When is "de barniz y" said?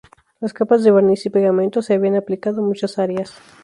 0.83-1.29